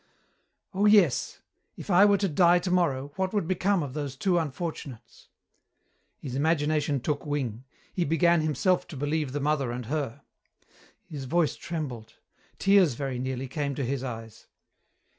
"Oh 0.73 0.87
yes! 0.87 1.41
If 1.77 1.91
I 1.91 2.05
were 2.05 2.17
to 2.17 2.27
die 2.27 2.57
tomorrow, 2.57 3.11
what 3.17 3.33
would 3.35 3.47
become 3.47 3.83
of 3.83 3.93
those 3.93 4.15
two 4.15 4.39
unfortunates?" 4.39 5.29
His 6.17 6.33
imagination 6.33 7.01
took 7.01 7.23
wing. 7.23 7.65
He 7.93 8.03
began 8.03 8.41
himself 8.41 8.87
to 8.87 8.97
believe 8.97 9.31
the 9.31 9.39
mother 9.39 9.69
and 9.71 9.85
her. 9.85 10.23
His 11.07 11.25
voice 11.25 11.55
trembled. 11.55 12.15
Tears 12.57 12.95
very 12.95 13.19
nearly 13.19 13.47
came 13.47 13.75
to 13.75 13.85
his 13.85 14.03
eyes. 14.03 14.47